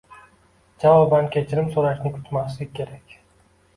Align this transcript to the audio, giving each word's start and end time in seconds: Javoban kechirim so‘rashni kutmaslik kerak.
Javoban 0.83 1.29
kechirim 1.37 1.69
so‘rashni 1.75 2.13
kutmaslik 2.19 2.73
kerak. 2.81 3.19